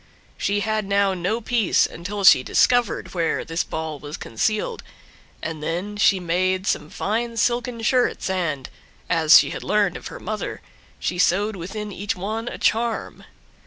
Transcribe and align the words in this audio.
She 0.35 0.61
had 0.61 0.85
now 0.85 1.13
no 1.13 1.39
peace 1.41 1.85
until 1.85 2.23
she 2.23 2.41
discovered 2.41 3.13
where 3.13 3.45
this 3.45 3.63
ball 3.63 3.99
was 3.99 4.17
concealed, 4.17 4.81
and 5.43 5.61
then 5.61 5.95
she 5.95 6.19
made 6.19 6.65
some 6.65 6.89
fine 6.89 7.37
silken 7.37 7.83
shirts, 7.83 8.27
and, 8.27 8.67
as 9.11 9.37
she 9.37 9.51
had 9.51 9.63
learned 9.63 9.95
of 9.97 10.07
her 10.07 10.19
mother, 10.19 10.61
she 10.97 11.19
sewed 11.19 11.55
within 11.55 11.91
each 11.91 12.15
one 12.15 12.47
a 12.47 12.57
charm. 12.57 13.25